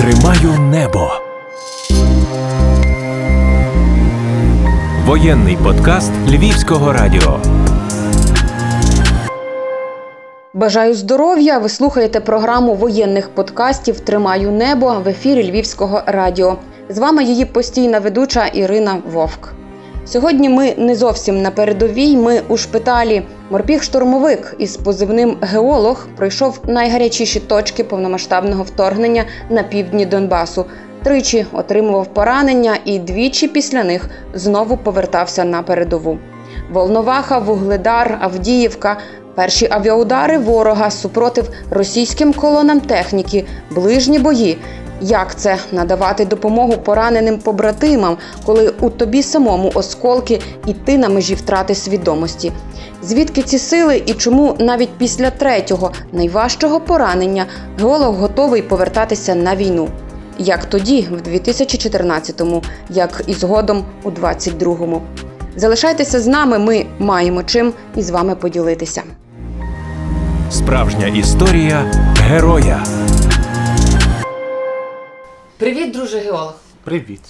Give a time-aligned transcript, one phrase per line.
[0.00, 1.10] Тримаю небо.
[5.06, 7.40] Воєнний подкаст Львівського радіо.
[10.54, 11.58] Бажаю здоров'я!
[11.58, 16.56] Ви слухаєте програму воєнних подкастів Тримаю небо в ефірі Львівського радіо.
[16.88, 19.59] З вами її постійна ведуча Ірина Вовк.
[20.12, 22.16] Сьогодні ми не зовсім на передовій.
[22.16, 23.22] Ми у шпиталі.
[23.50, 30.64] Морпіг-штурмовик із позивним геолог пройшов найгарячіші точки повномасштабного вторгнення на півдні Донбасу.
[31.02, 36.18] Тричі отримував поранення і двічі після них знову повертався на передову.
[36.72, 38.96] Волноваха, Вугледар, Авдіївка.
[39.34, 44.58] Перші авіаудари ворога супротив російським колонам техніки, ближні бої.
[45.00, 51.34] Як це надавати допомогу пораненим побратимам, коли у тобі самому осколки і ти на межі
[51.34, 52.52] втрати свідомості?
[53.02, 57.46] Звідки ці сили і чому навіть після третього найважчого поранення
[57.80, 59.88] геолог готовий повертатися на війну?
[60.38, 65.02] Як тоді, в 2014-му, як і згодом у 22-му.
[65.56, 69.02] Залишайтеся з нами, ми маємо чим із вами поділитися.
[70.50, 72.82] Справжня історія героя.
[75.60, 76.54] Привіт, друже геолог.
[76.84, 77.20] Привіт.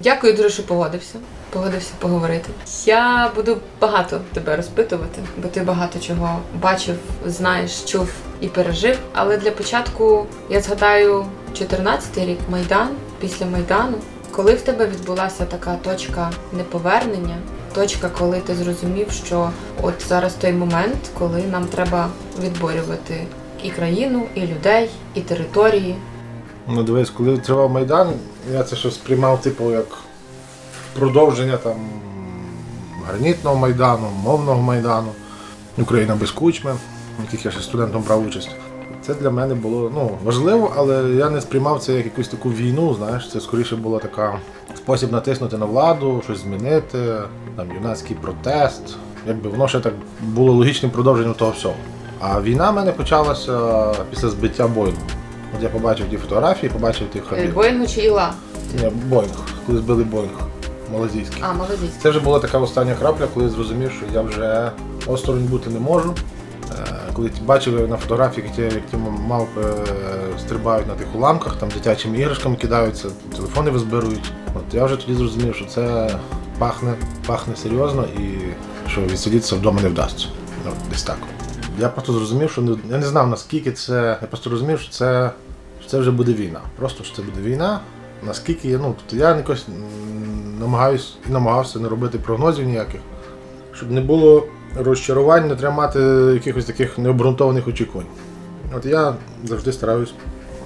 [0.00, 1.18] Дякую дуже, що погодився.
[1.50, 2.50] Погодився поговорити.
[2.86, 8.08] Я буду багато тебе розпитувати, бо ти багато чого бачив, знаєш, чув
[8.40, 8.98] і пережив.
[9.12, 12.88] Але для початку я згадаю 14-й рік Майдан
[13.20, 13.98] після Майдану,
[14.30, 17.36] коли в тебе відбулася така точка неповернення,
[17.74, 19.50] точка, коли ти зрозумів, що
[19.82, 22.10] от зараз той момент, коли нам треба
[22.42, 23.26] відборювати
[23.64, 25.96] і країну, і людей, і території.
[26.72, 28.12] Ну дивись, коли тривав Майдан,
[28.52, 29.86] я це щось сприймав, типу, як
[30.98, 31.76] продовження там
[33.08, 35.08] гранітного майдану, мовного майдану,
[35.78, 36.72] Україна без кучми,
[37.18, 38.50] в яких я ще студентом брав участь.
[39.02, 42.94] Це для мене було ну, важливо, але я не сприймав це як якусь таку війну.
[42.94, 44.38] Знаєш, це скоріше була така
[44.76, 47.16] спосіб натиснути на владу, щось змінити,
[47.56, 48.96] там юнацький протест.
[49.26, 51.74] Якби воно ще так було логічним продовженням того всього.
[52.20, 55.02] А війна в мене почалася після збиття Боїнгу.
[55.56, 57.54] От я побачив ті фотографії, побачив тих Е, хабів.
[57.54, 58.32] Боїнгу чи Іла?
[58.82, 59.34] Ні, Боїнг,
[59.66, 60.32] коли збили Боїнг,
[60.92, 61.42] малазійський.
[61.46, 61.78] А, молодець.
[62.02, 64.70] Це вже була така остання крапля, коли я зрозумів, що я вже
[65.06, 66.14] осторонь бути не можу.
[66.70, 68.96] Е, Коли бачив на фотографіях, як ті,
[69.28, 74.32] мавпи е, стрибають на тих уламках, там дитячими іграшками кидаються, телефони визбирують.
[74.54, 76.10] От я вже тоді зрозумів, що це
[76.58, 76.94] пахне,
[77.26, 78.38] пахне серйозно і
[78.90, 80.26] що відсидітися вдома не вдасться.
[80.66, 81.16] Ну, десь так.
[81.78, 84.18] Я просто зрозумів, що не, я не знав наскільки це.
[84.22, 85.30] Я просто розумів, що це,
[85.86, 86.60] це вже буде війна.
[86.76, 87.80] Просто що це буде війна.
[88.26, 89.66] Наскільки я, ну, тобто я якось
[90.60, 93.00] намагаюсь і намагався не робити прогнозів ніяких,
[93.72, 96.00] щоб не було розчарувань, не треба мати
[96.34, 98.06] якихось таких необґрунтованих очікувань.
[98.76, 99.14] От я
[99.44, 100.14] завжди стараюсь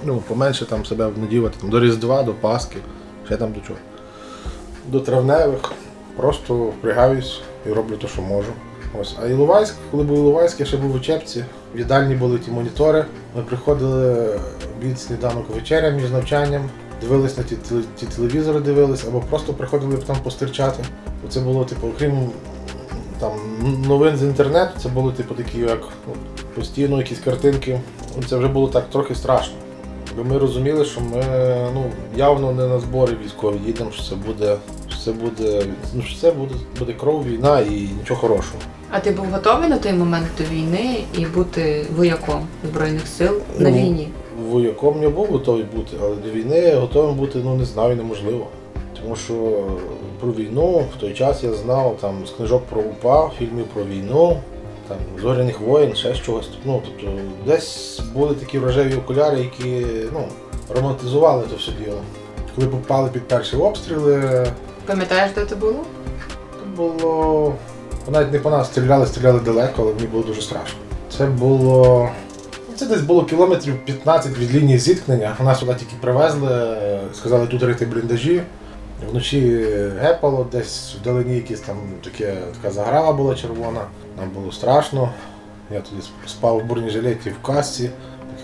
[0.05, 2.77] ну, поменше там себе надівати там, до Різдва, до Пасхи,
[3.25, 3.79] ще там до чого.
[4.87, 5.71] До травневих.
[6.15, 8.51] Просто впрягаюсь і роблю те, що можу.
[9.01, 9.15] Ось.
[9.23, 11.45] А Іловайськ, коли був Іловайськ, я ще був в учебці.
[11.75, 13.05] В їдальні були ті монітори.
[13.35, 14.39] Ми приходили
[14.81, 16.69] від сніданок вечеря між навчанням,
[17.01, 17.55] дивились на ті,
[17.95, 20.83] ті телевізори, дивились, або просто приходили там постерчати.
[21.29, 22.29] Це було, типу, окрім
[23.19, 23.31] там
[23.87, 25.81] новин з інтернету, це було типу такі, як
[26.55, 27.81] постійно якісь картинки.
[28.17, 29.55] Ну, Це вже було так трохи страшно.
[30.17, 31.23] Бо ми розуміли, що ми
[31.73, 31.85] ну,
[32.15, 34.57] явно не на збори військові їдемо, що це буде,
[34.87, 38.59] що це буде, ну, що це буде, буде кров, війна і нічого хорошого.
[38.91, 43.69] А ти був готовий на той момент до війни і бути вояком Збройних сил на
[43.69, 44.09] Ну, війні?
[44.49, 48.47] Вояком я був готовий бути, але до війни готовим бути, ну не знаю, неможливо.
[49.01, 49.63] Тому що
[50.19, 54.37] про війну в той час я знав там з книжок про УПА, фільмів про війну,
[54.87, 56.49] там зоряних воїн, ще з чогось.
[56.65, 57.13] Ну, тобто
[57.47, 60.27] десь були такі рожеві окуляри, які ну,
[60.75, 61.97] романтизували то все діло.
[62.55, 64.45] Коли попали під перші обстріли,
[64.85, 65.75] Пам'ятаєш, де це було?
[66.77, 67.53] то було.
[68.07, 70.79] Навіть не по нас стріляли, стріляли далеко, але мені було дуже страшно.
[71.17, 72.09] Це було.
[72.75, 75.35] Це десь було кілометрів 15 від лінії зіткнення.
[75.43, 76.77] Нас туди тільки привезли,
[77.13, 78.41] сказали тут рити бліндажі.
[79.11, 79.65] Вночі
[80.01, 83.81] гепало, десь вдалині якісь там таке, така заграва була червона.
[84.19, 85.09] Нам було страшно.
[85.73, 87.89] Я тоді спав в бронежилеті в касці,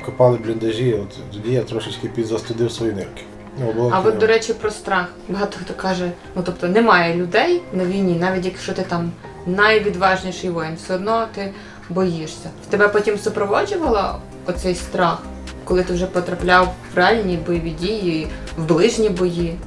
[0.06, 3.22] копали бліндажі, от тоді я трошечки підзастудив свої нирки.
[3.60, 5.06] Ну, А от, до речі, про страх.
[5.30, 9.12] Багато хто каже, ну тобто немає людей на війні, навіть якщо ти там
[9.46, 11.52] найвідважніший воїн, все одно ти
[11.90, 12.50] боїшся.
[12.68, 15.24] В тебе потім супроводжувала оцей страх,
[15.64, 18.28] коли ти вже потрапляв в реальні бойові дії,
[18.58, 19.58] в ближні бої.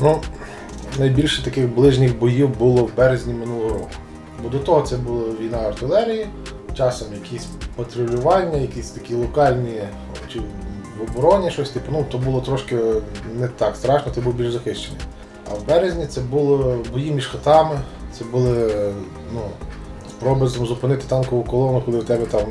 [0.00, 0.20] Ну,
[0.98, 3.90] найбільше таких ближніх боїв було в березні минулого року.
[4.42, 6.26] Бо до того це була війна артилерії,
[6.74, 7.46] часом якісь
[7.76, 9.82] патрулювання, якісь такі локальні
[10.32, 10.40] чи
[10.98, 12.78] в обороні щось, типу, ну то було трошки
[13.34, 15.00] не так страшно, ти був більш захищений.
[15.50, 17.80] А в березні це були бої між хатами,
[18.18, 18.72] це були
[19.34, 19.40] ну,
[20.10, 22.46] спроби зупинити танкову колону, коли у тебе там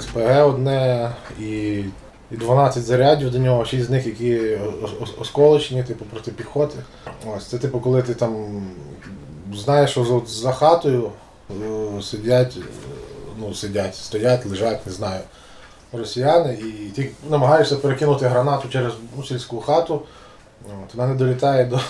[0.00, 1.10] СПГ одне
[1.40, 1.84] і,
[2.30, 4.40] і 12 зарядів до нього, 6 з них, які
[4.82, 6.78] ос- ос- осколочні, типу проти піхоти.
[7.36, 8.62] Ось це типу, коли ти там
[9.54, 11.10] знаєш, що за, хатою
[11.50, 12.58] е, сидять,
[13.38, 15.20] ну, сидять, стоять, лежать, не знаю,
[15.92, 20.02] росіяни, і ти намагаєшся перекинути гранату через ну, сільську хату,
[20.64, 21.80] от, вона не долітає до,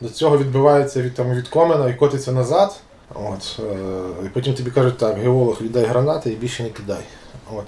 [0.00, 2.80] до цього, відбивається від, там, від комена і котиться назад.
[3.14, 7.02] От, е, і потім тобі кажуть, так, геолог, віддай гранати і більше не кидай.
[7.56, 7.64] От.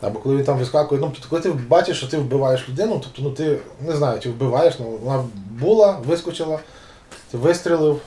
[0.00, 3.22] Або коли він там вискакує, ну, тобто, коли ти бачиш, що ти вбиваєш людину, тобто
[3.22, 5.24] ну, ти не знаю, чи вбиваєш, ну, вона
[5.60, 6.58] була, вискочила,
[7.30, 8.00] ти вистрілив,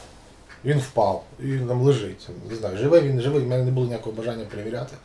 [0.65, 2.29] він впав, і він там лежить.
[2.49, 4.95] Не знаю, живий він, живий, в мене не було ніякого бажання перевіряти.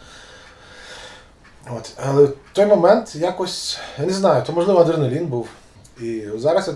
[1.76, 1.92] От.
[1.96, 5.48] Але в той момент якось, я не знаю, то можливо адреналін був.
[6.00, 6.74] І зараз я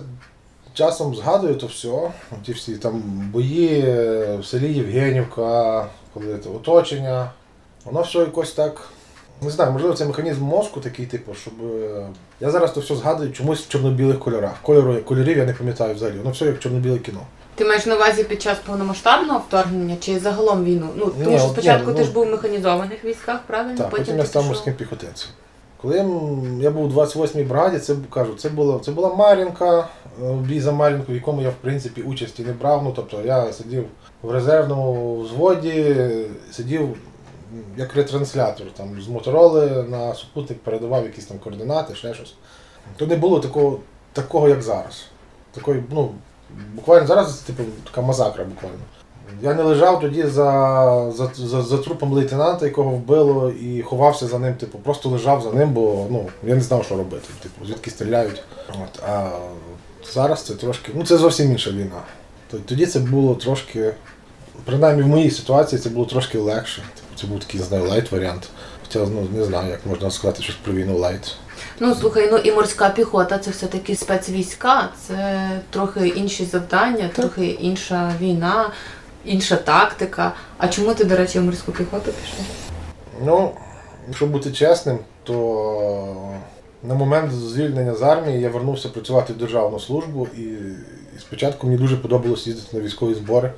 [0.74, 2.10] часом згадую то все,
[2.46, 3.00] ті всі там
[3.32, 7.30] бої е, в селі Євгенівка, коли це оточення.
[7.84, 8.88] Воно все якось так.
[9.42, 11.54] Не знаю, можливо, це механізм мозку такий, типу, щоб.
[11.74, 12.06] е,
[12.40, 14.54] Я зараз то все згадую чомусь в чорно-білих кольорах.
[14.62, 16.18] Кольору, кольорів я не пам'ятаю взагалі.
[16.18, 17.20] Воно все як чорно-біле кіно.
[17.54, 20.88] Ти маєш на увазі під час повномасштабного вторгнення чи загалом війну?
[20.96, 23.78] Ну тому Ні, що спочатку ні, ти ну- ж був в механізованих військах, правильно?
[23.78, 25.28] Так, потім я ти став морським піхотинцем.
[25.82, 25.96] Коли
[26.60, 29.88] я був у 28-й бригаді, це кажу, це була, це була Мар'їнка,
[30.22, 32.84] е, бій за Мар'їнку, в якому я в принципі участі не брав.
[32.84, 33.84] Ну, тобто я сидів
[34.22, 35.96] в резервному взводі,
[36.52, 36.96] сидів
[37.76, 42.34] як ретранслятор там, з мотороли на супутник передавав якісь там координати, ще щось.
[42.96, 43.78] То не було такого,
[44.12, 45.06] такого як зараз.
[45.52, 46.10] Такої, ну,
[46.74, 48.78] буквально зараз типу, така мазафака буквально.
[49.42, 54.38] Я не лежав тоді за, за, за, за трупом лейтенанта, якого вбило, і ховався за
[54.38, 57.28] ним, типу, просто лежав за ним, бо ну, я не знав, що робити.
[57.42, 58.42] Типу, звідки стріляють.
[58.68, 59.30] От, а
[60.12, 60.92] зараз це трошки.
[60.94, 62.02] Ну це зовсім інша війна.
[62.66, 63.94] Тоді це було трошки,
[64.64, 66.82] принаймні в моїй ситуації це було трошки легше.
[66.94, 68.48] Типу, це був такий, знаю, light варіант.
[68.82, 71.36] Хоча ну, не знаю, як можна сказати щось про війну light.
[71.80, 78.12] Ну слухай, ну і морська піхота це все-таки спецвійська, це трохи інші завдання, трохи інша
[78.20, 78.70] війна,
[79.24, 80.32] інша тактика.
[80.58, 82.46] А чому ти, до речі, в морську піхоту пішов?
[83.24, 83.50] Ну,
[84.08, 86.34] якщо бути чесним, то
[86.82, 90.42] на момент звільнення з армії я вернувся працювати в державну службу і,
[91.16, 93.52] і спочатку мені дуже подобалось їздити на військові збори.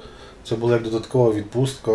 [0.44, 1.92] Це була як додаткова відпустка,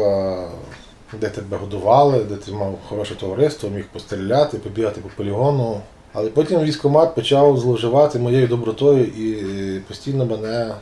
[1.21, 5.81] де тебе годували, де ти мав хороше товариство, міг постріляти, побігати по полігону.
[6.13, 10.73] Але потім військкомат почав зловживати моєю добротою і постійно мене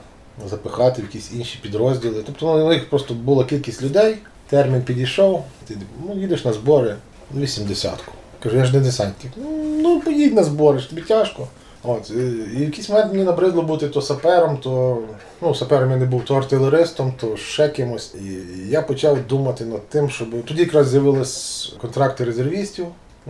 [0.48, 2.24] запихати в якісь інші підрозділи.
[2.26, 4.16] Тобто ну, у них просто була кількість людей,
[4.50, 5.78] термін підійшов, ти
[6.08, 6.96] ну, їдеш на збори,
[7.38, 8.12] 80-ку.
[8.44, 9.34] Кажу, я ж не десантник.
[9.38, 11.48] «Ну, Ну, поїдь на збори, ж тобі тяжко.
[11.84, 12.14] От, і
[12.58, 14.98] в якийсь момент мені набридло бути то сапером, то
[15.42, 18.16] ну, сапером я не був, то артилеристом, то ще кимось.
[18.16, 18.38] І
[18.70, 22.86] я почав думати над тим, щоб тоді якраз з'явились контракти резервістів.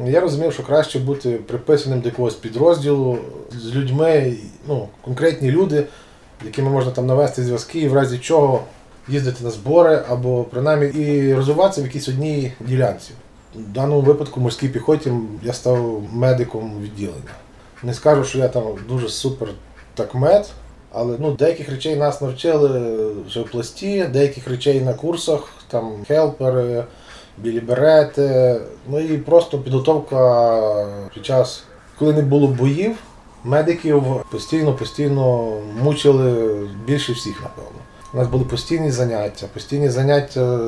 [0.06, 3.18] Я розумів, що краще бути приписаним до якогось підрозділу
[3.52, 4.34] з людьми,
[4.68, 5.84] ну, конкретні люди,
[6.46, 8.64] якими можна там навести зв'язки, і в разі чого
[9.08, 13.12] їздити на збори, або принаймні і розвиватися в якійсь одній ділянці.
[13.56, 15.12] В даному випадку в морській піхоті
[15.44, 17.34] я став медиком відділення.
[17.84, 19.50] Не скажу, що я там дуже супер
[19.94, 20.50] так мед,
[20.92, 26.84] але ну, деяких речей нас навчили вже в пласті, деяких речей на курсах, там хелпери,
[27.38, 28.62] білі берети.
[28.90, 31.64] Ну і просто підготовка під час,
[32.00, 32.96] коли не було боїв,
[33.44, 35.54] медиків постійно-постійно
[35.84, 36.52] мучили
[36.86, 37.80] більше всіх, напевно.
[38.14, 40.60] У нас були постійні заняття, постійні заняття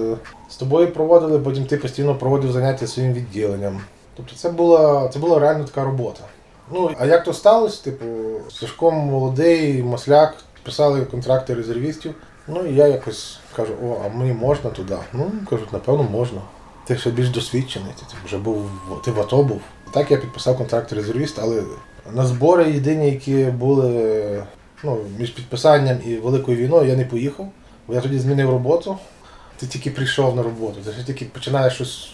[0.49, 3.81] з тобою проводили, потім ти постійно проводив заняття своїм відділенням.
[4.17, 6.23] Тобто це була, це була реально така робота.
[6.73, 7.83] Ну, а як то сталося?
[7.83, 8.05] Типу,
[8.51, 12.15] Сашко молодий, масляк, писали контракти резервістів.
[12.47, 14.97] Ну і я якось кажу, о, а мені можна туди?
[15.13, 16.41] Ну, кажуть, напевно, можна.
[16.87, 18.69] Ти ще більш досвідчений, ти вже був
[19.05, 19.61] ти в АТО був.
[19.91, 21.63] Так я підписав контракт резервіст, але
[22.13, 24.43] на збори єдині, які були
[24.83, 27.49] ну, між підписанням і великою війною, я не поїхав.
[27.87, 28.97] Бо я тоді змінив роботу.
[29.57, 32.11] Ти тільки прийшов на роботу, ти ще тільки починаєш щось.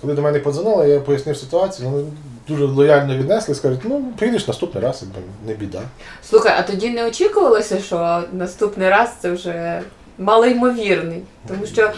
[0.00, 2.04] Коли до мене подзвонили, я пояснив ситуацію, вони
[2.48, 5.04] дуже лояльно віднесли, скажуть, ну приїдеш наступний раз,
[5.46, 5.82] не біда.
[6.24, 9.82] Слухай, а тоді не очікувалося, що наступний раз це вже
[10.18, 11.22] малоймовірний.
[11.48, 11.92] Тому що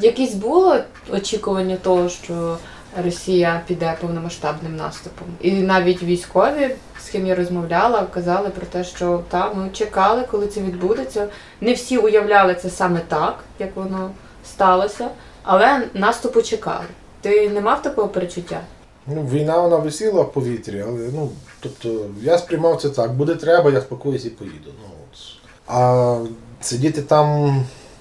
[0.00, 0.76] якесь було
[1.12, 2.56] очікування того, що
[3.04, 5.28] Росія піде повномасштабним наступом.
[5.40, 6.70] І навіть військові,
[7.04, 11.28] з ким я розмовляла, казали про те, що та, ми чекали, коли це відбудеться.
[11.60, 14.10] Не всі уявляли це саме так, як воно
[14.44, 15.08] сталося,
[15.42, 16.84] але наступу чекали.
[17.20, 18.60] Ти не мав такого перечуття?
[19.06, 21.30] Ну, війна вона висіла в повітрі, але ну,
[21.60, 24.70] тобто, я сприймав це так, буде треба, я спокоюсь і поїду.
[24.82, 25.18] Ну, от.
[25.66, 26.18] А
[26.60, 27.56] сидіти там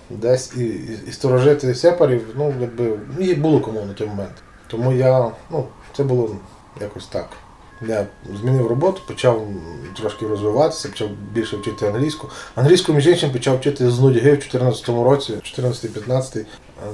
[0.09, 4.33] десь і, і, і сторожити сепарів, ну, якби ну, їх було кому на той момент.
[4.71, 5.65] Тому я, ну,
[5.97, 6.35] це було
[6.81, 7.27] якось так.
[7.87, 8.07] Я
[8.41, 9.47] змінив роботу, почав
[9.97, 12.29] трошки розвиватися, почав більше вчити англійську.
[12.55, 16.45] Англійську, між іншим, почав вчити з нудьги в 2014 році, 14-15,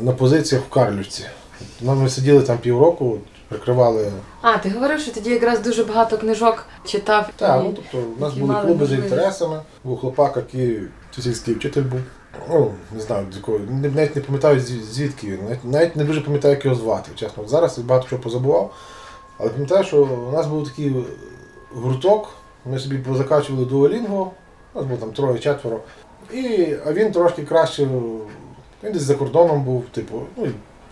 [0.02, 1.24] на позиціях в Карлівці.
[1.82, 3.18] Ну, Ми сиділи там півроку,
[3.50, 4.12] прикривали.
[4.42, 7.30] А, ти говорив, що тоді якраз дуже багато книжок читав.
[7.36, 10.80] Так, і- ну тобто у нас були клуби з інтересами, був хлопак, який
[11.22, 12.00] сільський вчитель був.
[12.50, 13.50] Ну, не знаю, з
[13.96, 17.48] навіть не пам'ятаю зві- звідки він, навіть, навіть не дуже пам'ятаю, як його звати, чесно.
[17.48, 18.74] Зараз я багато чого позабував.
[19.38, 20.96] Але пам'ятаю, що у нас був такий
[21.74, 22.30] гурток,
[22.66, 24.32] ми собі позакачували дуолінгу,
[24.74, 25.80] у нас було там троє-четверо.
[26.34, 27.86] І, а він трошки краще,
[28.84, 30.48] він десь за кордоном був, типу, ну,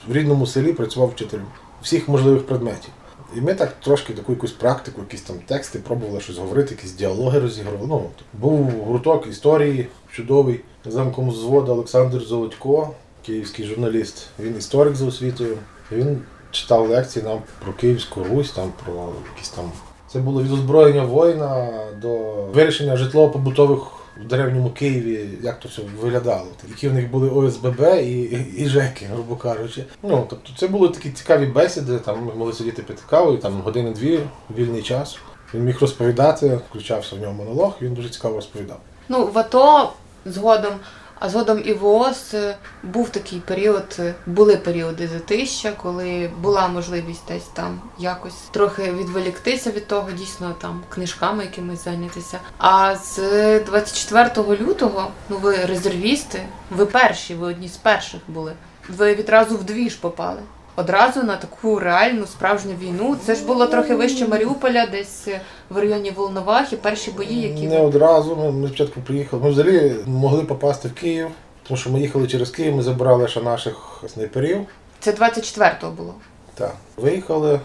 [0.08, 1.46] в рідному селі працював вчителем
[1.82, 2.90] всіх можливих предметів.
[3.36, 7.40] І ми так трошки таку якусь практику, якісь там тексти, пробували щось говорити, якісь діалоги
[7.40, 7.88] розігрували.
[7.88, 10.62] Ну, був гурток історії чудовий.
[10.86, 12.90] Замком зводу Олександр Золотько,
[13.26, 14.28] київський журналіст.
[14.40, 15.58] Він історик за освітою.
[15.92, 16.22] Він
[16.52, 19.72] читав лекції нам про Київську Русь, там про якісь там.
[20.08, 21.70] Це було від озброєння воїна
[22.02, 22.18] до
[22.54, 23.80] вирішення житлово-побутових
[24.26, 26.48] в древньому Києві, як то все виглядало.
[26.70, 28.22] Які в них були ОСББ і,
[28.58, 29.84] і ЖЕКи, грубо кажучи.
[30.04, 33.62] Ну, тобто це були такі цікаві бесіди, там ми могли сидіти пити каву, і там
[33.62, 34.20] години-дві,
[34.58, 35.18] вільний час.
[35.54, 38.80] Він міг розповідати, включався в нього монолог, він дуже цікаво розповідав.
[39.10, 39.90] Ну, в АТО
[40.26, 40.74] згодом,
[41.20, 47.28] а згодом і в е, був такий період, е, були періоди затища, коли була можливість
[47.28, 52.40] десь там якось трохи відволіктися від того, дійсно там книжками якимись зайнятися.
[52.58, 53.20] А з
[53.60, 58.54] 24 лютого, ну ви резервісти, ви перші, ви одні з перших були.
[58.90, 60.42] Ви відразу в дві ж попали.
[60.76, 63.16] Одразу на таку реальну справжню війну.
[63.26, 67.80] Це ж було трохи вище Маріуполя, десь е, в районі Волновахи, перші бої, які Не
[67.82, 68.36] одразу.
[68.36, 69.44] Ми, ми спочатку приїхали.
[69.44, 71.28] Ми взагалі могли попасти в Київ,
[71.68, 74.66] тому що ми їхали через Київ, ми забирали ще наших снайперів.
[75.00, 76.14] Це 24-го було.
[76.56, 76.76] Так.
[76.98, 77.60] Виїхали.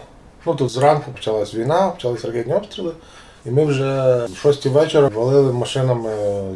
[0.45, 2.91] Ну тут зранку почалась війна, почалися ракетні обстріли.
[3.45, 6.11] І ми вже в 6 вечора валили машинами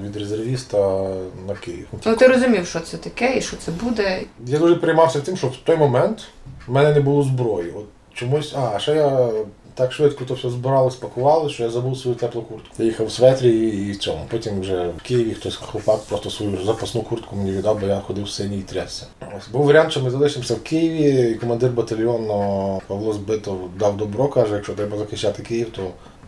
[0.06, 1.08] від резервіста
[1.48, 1.88] на Київ.
[2.06, 4.22] Ну ти розумів, що це таке і що це буде.
[4.46, 6.24] Я дуже переймався тим, що в той момент
[6.68, 7.72] в мене не було зброї.
[7.76, 9.30] От чомусь, а ще я
[9.76, 12.70] так швидко то все збирали, спакували, що я забув свою теплу куртку.
[12.78, 14.26] Я їхав в светрі і, і в цьому.
[14.32, 18.30] Потім вже в Києві хтось хлопак просто свою запасну куртку мені віддав, бо я ходив
[18.30, 19.06] синій і трясся.
[19.38, 24.28] Ось був варіант, що ми залишимося в Києві, і командир батальйону Павло Збитов дав добро,
[24.28, 25.82] каже, якщо треба захищати Київ, то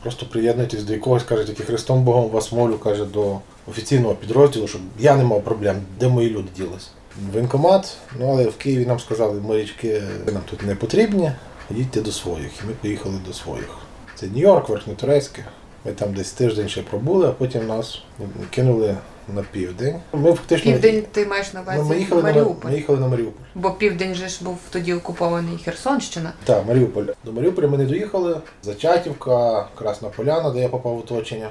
[0.05, 4.81] просто приєднуйтесь до якогось, каже, тільки Христом Богом вас молю, каже, до офіційного підрозділу, щоб
[4.99, 6.87] я не мав проблем, де мої люди ділися.
[7.31, 10.01] Воєнкомат, ну але в Києві нам сказали, морячки
[10.33, 11.31] нам тут не потрібні,
[11.69, 12.51] їдьте до своїх.
[12.63, 13.69] І ми поїхали до своїх.
[14.15, 15.45] Це Нью-Йорк, Верхньотурецьке.
[15.85, 18.01] Ми там десь тиждень ще пробули, а потім нас
[18.49, 18.97] кинули
[19.33, 19.95] на південь.
[20.13, 22.69] Ми фактично Південь ти маєш на увазі ми, їхали на, Маріуполь.
[22.69, 23.43] ми їхали на Маріуполь.
[23.55, 26.33] Бо південь же ж був тоді окупований Херсонщина.
[26.43, 27.03] Так, Маріуполь.
[27.23, 28.37] До Маріуполя ми не доїхали.
[28.63, 31.49] Зачатівка, Красна Поляна, де я попав в оточення.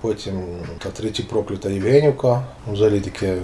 [0.00, 0.42] Потім
[0.78, 2.42] та тричі проклята Євгенівка.
[2.72, 3.36] Взагалі таке.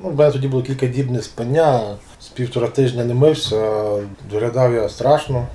[0.00, 3.82] Ну, в мене тоді було кілька діб не спання, з півтора тижня не мився,
[4.32, 5.46] виглядав я страшно.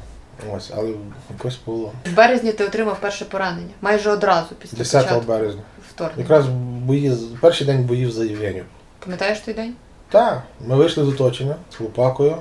[0.56, 0.90] Ось, але
[1.38, 1.92] якось було.
[2.12, 3.70] В березні ти отримав перше поранення.
[3.82, 5.62] Майже одразу після 10 початку березня.
[5.90, 6.22] вторгнення.
[6.22, 6.46] Якраз
[6.86, 8.64] бої, перший день боїв за Євгенію.
[9.00, 9.74] Пам'ятаєш той день?
[10.10, 12.38] Так, ми вийшли з оточення з хлопакою,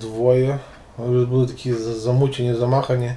[0.00, 0.58] двоє.
[0.98, 3.12] Ми були такі за- замучені, замахані.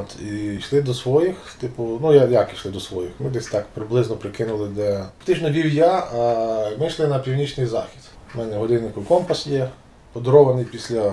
[0.00, 3.10] От, і йшли до своїх, типу, ну я як йшли до своїх?
[3.18, 5.04] Ми десь так приблизно прикинули, де.
[5.18, 8.00] Фактично вів я, а ми йшли на північний захід.
[8.34, 9.68] У мене годиннику компас є,
[10.12, 11.12] подарований після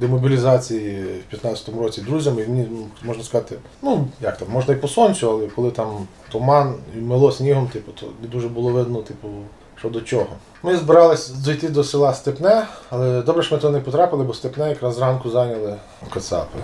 [0.00, 2.42] демобілізації в 15-му році друзями.
[2.42, 2.68] І Мені
[3.02, 7.32] можна сказати, ну як там, можна і по сонцю, але коли там туман і мило
[7.32, 9.28] снігом, типу, то не дуже було видно, типу,
[9.76, 10.26] що до чого.
[10.62, 14.68] Ми збиралися дійти до села Степне, але добре, що ми туди не потрапили, бо Степне
[14.68, 15.76] якраз зранку зайняли
[16.10, 16.58] Кацапи.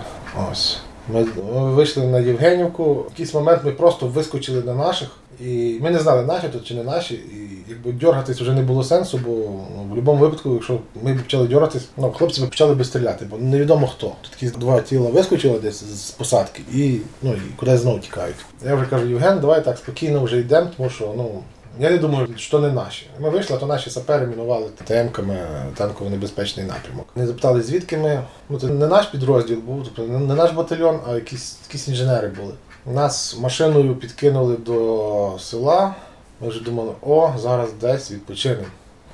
[0.51, 0.79] Ось.
[1.13, 2.93] Ми, вийшли на Євгенівку.
[2.93, 5.09] В якийсь момент ми просто вискочили на наших,
[5.41, 7.13] і ми не знали, наші тут чи не наші.
[7.13, 9.31] І якби дергатись вже не було сенсу, бо
[9.75, 13.37] ну, в будь-якому випадку, якщо ми б почали дергатись, ну хлопці почали би стріляти, бо
[13.37, 14.07] невідомо хто.
[14.21, 18.35] Тут такі два тіла вискочили десь з посадки і, ну, і кудись знову тікають.
[18.65, 21.41] Я вже кажу, Євген, давай так спокійно вже йдемо, тому що ну.
[21.79, 23.09] Я не думаю, що не наші.
[23.19, 25.37] Ми вийшли, то наші сапери мінували ТМ-ками
[25.75, 27.07] танково небезпечний напрямок.
[27.15, 28.23] Вони запитали, звідки ми.
[28.49, 32.53] Ну це не наш підрозділ був, тобто не наш батальйон, а якісь, якісь інженери були.
[32.85, 35.95] Нас машиною підкинули до села.
[36.41, 38.67] Ми вже думали, о, зараз десь відпочинемо,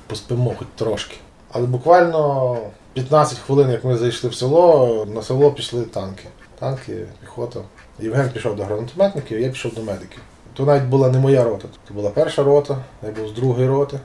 [0.06, 1.16] поспимо хоч трошки.
[1.52, 2.56] Але буквально
[2.92, 6.24] 15 хвилин, як ми зайшли в село, на село пішли танки.
[6.58, 7.60] танки, піхота.
[7.98, 10.20] Євген пішов до гранатометників, я пішов до медиків.
[10.56, 13.98] То навіть була не моя рота, це була перша рота, я був з другої роти.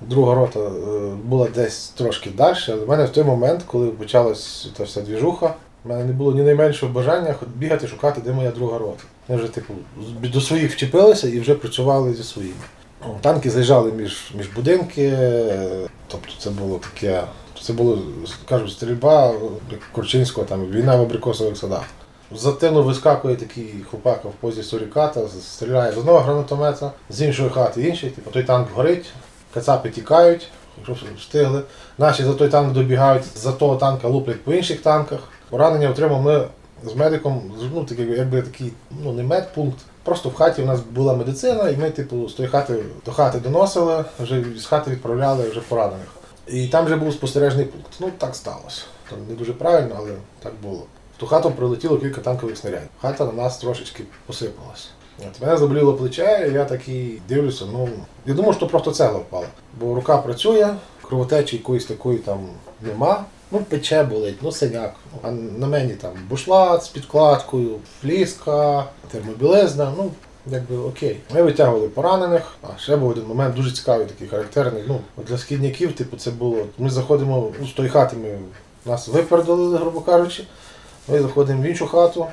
[0.00, 0.70] Друга рота е,
[1.24, 5.54] була десь трошки далі, але в мене в той момент, коли почалась та вся двіжуха,
[5.84, 9.04] в мене не було ні найменшого бажання бігати, шукати, де моя друга рота.
[9.28, 9.74] Ми вже типу
[10.22, 12.54] до своїх вчепилися і вже працювали зі своїми.
[13.20, 17.22] Танки заїжджали між, між будинки, е, тобто це було таке.
[17.62, 17.98] Це було,
[18.48, 19.34] кажуть, стрільба
[19.92, 21.84] Корчинського, там війна в абрикосових садах.
[22.32, 27.82] За тину вискакує такий хлопака в позі суріката, стріляє з одного гранатомета, з іншої хати
[27.82, 29.06] інший, типу той танк горить,
[29.54, 30.48] кацапи тікають,
[31.16, 31.62] встигли.
[31.98, 35.18] Наші за той танк добігають, за того танка луплять по інших танках.
[35.50, 36.44] Поранення отримав ми
[36.84, 37.42] з медиком,
[37.74, 39.78] ну такий, якби такий, ну не медпункт.
[40.02, 43.38] Просто в хаті у нас була медицина, і ми, типу, з тої хати до хати
[43.38, 46.08] доносили, вже з хати відправляли вже поранених.
[46.46, 47.92] І там вже був спостережний пункт.
[48.00, 48.82] Ну так сталося.
[49.10, 50.10] Там не дуже правильно, але
[50.42, 50.82] так було.
[51.16, 52.88] В ту хату прилетіло кілька танкових снарядів.
[53.00, 54.88] Хата на нас трошечки посипалась.
[55.18, 57.88] От, мене заболіло плече, і я такий дивлюся, ну,
[58.26, 59.46] я думав, що просто цегла впала.
[59.80, 62.48] Бо рука працює, кровотечі якоїсь такої там
[62.82, 63.24] нема.
[63.50, 64.94] Ну, пече болить, ну синяк.
[65.22, 70.10] А на мені там бушлат з підкладкою, фліска, термобілизна, ну,
[70.46, 71.20] якби окей.
[71.34, 72.42] Ми витягували поранених.
[72.62, 74.82] А ще був один момент дуже цікавий, такий характерний.
[74.88, 76.66] Ну, для східняків, типу, це було.
[76.78, 78.38] Ми заходимо ну, з тої хати, ми
[78.86, 80.44] нас випередили, грубо кажучи.
[81.08, 82.26] Ми заходимо в іншу хату,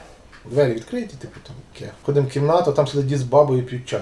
[0.45, 1.91] двері відкриті, типу там таке.
[2.05, 4.01] Ходимо в кімнату, там сидить дід з бабою п'ють чай.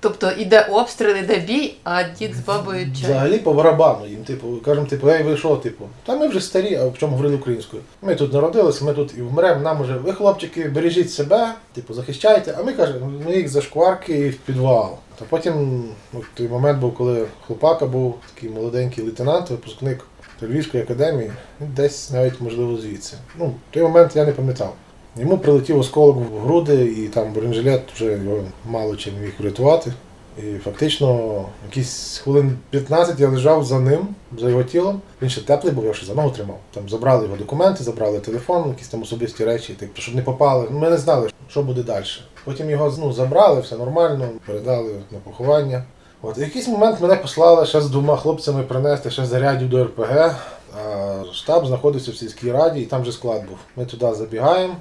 [0.00, 3.10] Тобто іде обстріл, іде бій, а дід з бабою чай.
[3.10, 6.74] Взагалі по барабану їм, типу, кажемо, типу, ей, ви що, типу, та ми вже старі,
[6.74, 7.82] а в чому говорили українською.
[8.02, 12.54] Ми тут народилися, ми тут і вмремо, нам уже, ви, хлопчики, бережіть себе, типу, захищайте,
[12.58, 14.96] а ми кажемо, ми їх за шкварки і в підвал.
[15.18, 20.04] Та потім ну, той момент був, коли хлопака був такий молоденький лейтенант, випускник
[20.42, 21.30] Львівської академії,
[21.60, 23.16] десь навіть можливо звідси.
[23.38, 24.74] Ну, в той момент я не пам'ятав.
[25.16, 29.92] Йому прилетів осколок в груди, і там бронежилет вже його мало чим міг врятувати.
[30.38, 34.08] І фактично якісь хвилин 15 я лежав за ним,
[34.38, 35.00] за його тілом.
[35.22, 36.58] Він ще теплий був, я ще за ногу тримав.
[36.74, 40.66] Там забрали його документи, забрали телефон, якісь там особисті речі, типу, щоб не попали.
[40.70, 42.04] Ми не знали, що буде далі.
[42.44, 45.84] Потім його ну, забрали, все нормально, передали на поховання.
[46.22, 50.36] От, в якийсь момент мене послали ще з двома хлопцями принести ще зарядів до РПГ.
[50.84, 53.58] А штаб знаходився в сільській раді, і там вже склад був.
[53.76, 54.76] Ми туди забігаємо,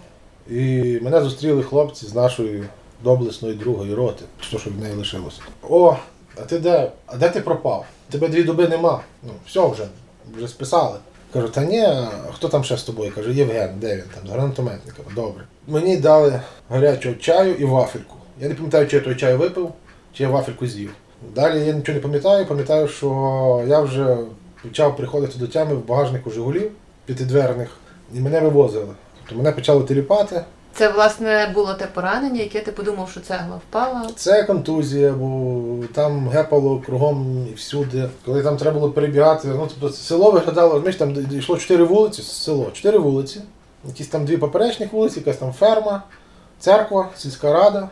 [0.49, 2.63] і мене зустріли хлопці з нашої
[3.03, 5.41] доблесної другої роти, то, що від неї лишилося.
[5.69, 5.95] О,
[6.41, 6.91] а ти де?
[7.05, 7.85] А де ти пропав?
[8.09, 9.01] Тебе дві доби нема.
[9.23, 9.87] Ну, все вже,
[10.37, 10.97] вже списали.
[11.33, 13.11] Кажу, та ні, а хто там ще з тобою?
[13.15, 15.01] Каже, Євген, де він там, з гранатометника.
[15.15, 15.43] Добре.
[15.67, 18.15] Мені дали гарячого чаю і вафельку.
[18.39, 19.71] Я не пам'ятаю, чи я той чай випив,
[20.13, 20.93] чи я вафельку з'їв.
[21.21, 24.17] Далі я нічого не пам'ятаю, пам'ятаю, що я вже
[24.63, 26.71] почав приходити до тями в багажнику Жигулів
[27.05, 27.69] п'ятидверних,
[28.13, 28.93] і мене вивозили.
[29.19, 30.41] Тобто мене почали теліпати.
[30.73, 34.09] Це власне було те поранення, яке ти подумав, що цегла впала.
[34.15, 38.09] Це контузія, бо там гепало кругом і всюди.
[38.25, 42.71] Коли там треба було перебігати, ну тобто село виглядало, розумієш, там йшло чотири вулиці, село,
[42.73, 43.41] чотири вулиці,
[43.87, 46.03] якісь там дві поперечних вулиці, якась там ферма,
[46.59, 47.89] церква, сільська рада,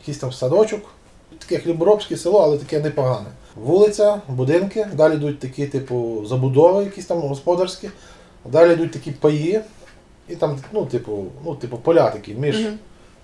[0.00, 0.80] якийсь там садочок.
[1.40, 3.26] Таке хліборобське село, але таке непогане.
[3.56, 7.90] Вулиця, будинки, далі йдуть такі, типу, забудови, якісь там господарські,
[8.44, 9.60] далі йдуть такі паї,
[10.28, 12.78] і там, ну, типу, ну, типу, поля такі між Мгм.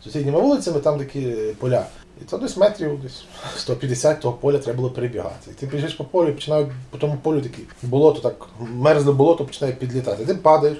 [0.04, 1.86] сусідніми вулицями там такі поля.
[2.22, 3.24] І то десь метрів десь
[3.56, 5.50] 150 того поля треба було перебігати.
[5.50, 9.44] І ти біжиш по полю, і починають по тому полю такі болото, так мерзле болото
[9.44, 10.24] починає підлітати.
[10.24, 10.78] Ти падаєш,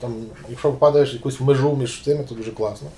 [0.00, 0.14] там,
[0.50, 2.88] якщо падаєш якусь межу між тими, то дуже класно.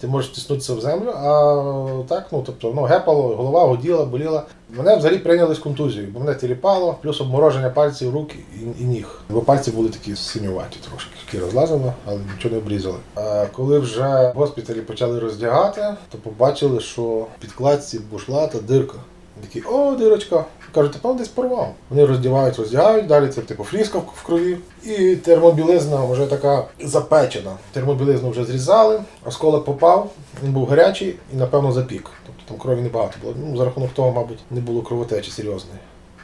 [0.00, 4.42] Ти можеш тиснутися в землю, а так, ну тобто, ну, гепало, голова гуділа, боліла.
[4.70, 9.20] Мене взагалі прийняли з контузією, бо мене тіліпало, плюс обмороження пальців рук і, і ніг.
[9.30, 12.98] Бо пальці були такі синюваті трошки, які розлазили, але нічого не обрізали.
[13.14, 15.82] А коли вже в госпіталі почали роздягати,
[16.12, 18.98] то побачили, що в підкладці бушлата дирка.
[19.42, 20.44] Такі, о, дирочка.
[20.74, 21.74] Кажуть, ти певно десь порвав.
[21.90, 24.56] Вони роздівають, роздягають, далі це типу фріска в в крові.
[24.84, 27.50] І термобілизна вже така запечена.
[27.72, 30.10] Термобілизну вже зрізали, осколок попав,
[30.44, 32.10] він був гарячий і, напевно, запік.
[32.26, 33.34] Тобто там крові небагато було.
[33.46, 35.78] Ну, за рахунок того, мабуть, не було кровотечі серйозної.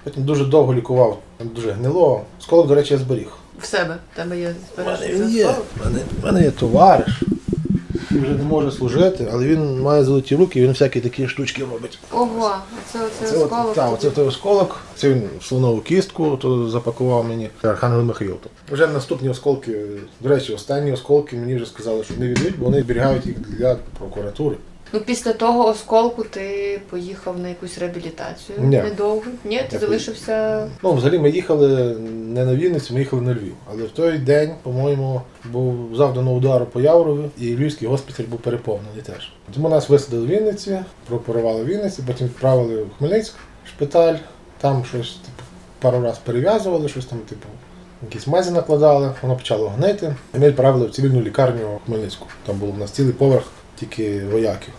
[0.05, 2.20] Потім дуже довго лікував, там дуже гнило.
[2.40, 3.29] Осколок, до речі, я зберіг.
[3.61, 5.44] В себе тебе є У мене збережений є.
[5.46, 5.66] осколок?
[5.81, 7.22] У мене, в мене є товариш.
[8.14, 11.98] Він вже не може служити, але він має золоті руки, він всякі такі штучки робить.
[12.12, 12.55] Ого,
[12.92, 13.74] це осколок.
[13.74, 18.37] та, оце той осколок, це він слонову кістку то запакував мені Архангел Михайло.
[18.72, 19.81] Вже наступні осколки,
[20.20, 23.77] до речі, останні осколки мені вже сказали, що не віддають, бо вони зберігають їх для
[23.98, 24.57] прокуратури.
[24.94, 28.76] Ну, після того осколку ти поїхав на якусь реабілітацію Ні.
[28.76, 29.22] недовго.
[29.44, 30.68] Ні, ти Я залишився.
[30.83, 33.54] Ну, взагалі ми їхали не на Вінницю, ми їхали на Львів.
[33.70, 39.02] Але в той день, по-моєму, був завдано удару по Яврові, і Львівський госпіталь був переповнений
[39.02, 39.33] теж.
[39.54, 40.78] Тому нас висадили в Вінниці,
[41.09, 43.35] прооперували в Вінниці, потім відправили в Хмельницьк
[43.68, 44.14] шпиталь,
[44.61, 45.42] там щось типу,
[45.80, 47.48] пару разів перев'язували, щось там, типу,
[48.02, 50.16] якісь мазі накладали, воно почало гнити.
[50.35, 52.26] І ми відправили в цивільну лікарню в Хмельницьку.
[52.46, 53.44] Там був у нас цілий поверх
[53.76, 54.74] тільки вояків.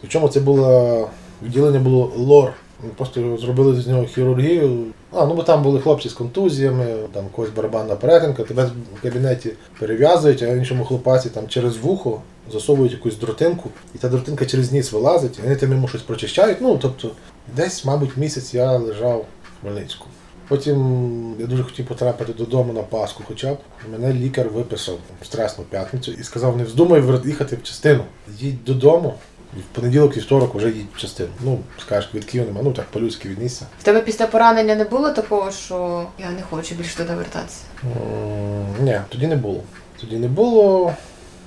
[0.00, 1.08] Причому це було
[1.42, 2.52] відділення було лор.
[2.96, 4.86] Просто зробили з нього хірургію.
[5.12, 9.52] А, ну бо там були хлопці з контузіями, там когось барабанна перетинка, тебе в кабінеті
[9.78, 12.20] перев'язують, а іншому хлопаці там через вухо
[12.52, 16.58] засовують якусь дротинку, і та дротинка через ніс вилазить, і вони там йому щось прочищають.
[16.60, 17.10] Ну, тобто,
[17.56, 20.06] десь, мабуть, місяць я лежав в Хмельницьку.
[20.48, 23.58] Потім я дуже хотів потрапити додому на Пасху, хоча б
[23.92, 28.04] мене лікар виписав в стресну п'ятницю і сказав: не вздумай їхати в частину.
[28.38, 29.14] Їдь додому,
[29.56, 31.28] і в понеділок і второк вже їдь в частину.
[31.44, 33.66] Ну, скажеш, квитків нема, ну так по-людськи віднісся.
[33.80, 37.60] В тебе після поранення не було такого, що я не хочу більше туди вертатися.
[37.84, 39.60] М, Ні, тоді не було.
[40.00, 40.94] Тоді не було.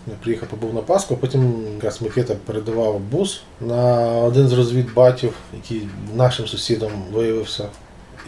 [0.08, 5.34] Я приїхав, побув на Пасху, а потім якраз Микита передавав бус на один з розвідбатів,
[5.54, 7.66] який нашим сусідом виявився.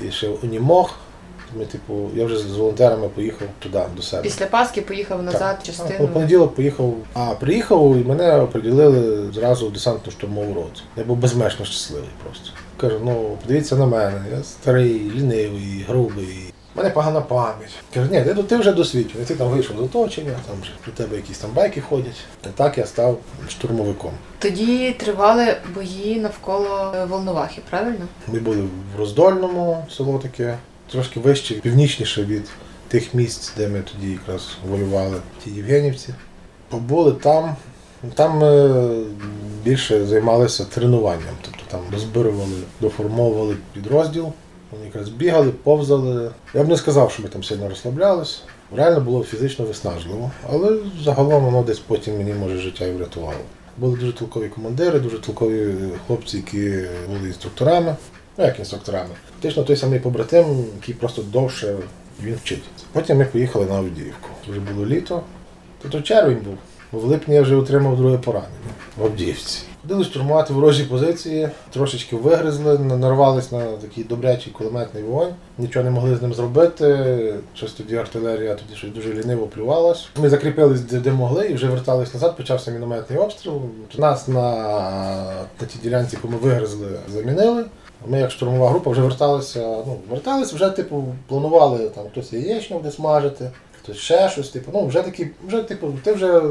[0.08, 0.96] І ще унімог.
[1.56, 4.24] Ми, типу, я вже з волонтерами поїхав туди, до себе.
[4.24, 6.06] Після Пасхи поїхав назад в Так, частину.
[6.06, 10.82] У понеділок поїхав, а приїхав і мене оприділили зразу в десантну штурмову роту.
[10.98, 12.50] Я був безмежно щасливий просто.
[12.78, 16.54] Кажу, ну подивіться на мене, я старий, лінивий, грубий.
[16.76, 17.72] У мене погана пам'ять.
[17.94, 21.16] Кажу, ні, ти, ти вже досвідчений, ти там вийшов з оточення, там вже у тебе
[21.16, 22.16] якісь там байки ходять.
[22.44, 23.18] І так я став
[23.50, 24.12] штурмовиком.
[24.40, 28.06] Тоді тривали бої навколо е, Волновахи, правильно?
[28.28, 28.58] Ми були
[28.96, 30.58] в Роздольному, село таке,
[30.92, 32.50] трошки вище, північніше від
[32.88, 36.14] тих місць, де ми тоді якраз воювали, в тій Євгенівці.
[36.70, 37.56] Побули там.
[38.14, 39.06] Там ми
[39.64, 44.32] більше займалися тренуванням, тобто там розбирували, доформовували підрозділ.
[44.72, 46.32] Вони якраз бігали, повзали.
[46.54, 48.42] Я б не сказав, що ми там сильно розслаблялись.
[48.76, 53.40] Реально було фізично виснажливо, але загалом воно десь потім мені може життя і врятувало.
[53.78, 55.76] Були дуже толкові командири, дуже толкові
[56.08, 57.96] хлопці, які були інструкторами.
[58.38, 59.10] Ну, як інструкторами.
[59.32, 61.76] Фактично той самий побратим, який просто довше
[62.24, 62.64] він вчить.
[62.92, 64.30] Потім ми поїхали на Авдіївку.
[64.50, 65.22] Вже було літо.
[65.82, 66.58] Тобто червень був.
[66.92, 68.52] В липні я вже отримав друге поранення
[68.98, 69.60] в Авдіївці.
[69.82, 75.34] Ходили штурмувати ворожі позиції, трошечки вигризли, нарвались на такий добрячий кулеметний вогонь.
[75.58, 77.34] Нічого не могли з ним зробити.
[77.56, 80.08] Щось тоді артилерія тоді щось дуже ліниво плювалась.
[80.22, 83.62] Ми закріпились де, де могли і вже вертались назад, почався мінометний обстріл.
[83.98, 84.52] Нас на,
[85.62, 87.66] на тій ділянці, яку ми вигризли, замінили.
[88.08, 92.92] Ми як штурмова група вже верталися, ну, вертались, вже типу планували там хтось яєчню де
[92.92, 96.42] смажити, хтось ще щось, типу, ну вже такі, вже типу, ти вже